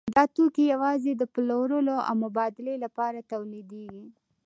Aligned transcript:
دا 0.15 0.23
توکي 0.35 0.63
یوازې 0.73 1.11
د 1.15 1.23
پلورلو 1.33 1.95
او 2.07 2.15
مبادلې 2.25 2.75
لپاره 2.83 3.25
تولیدېږي 3.31 4.05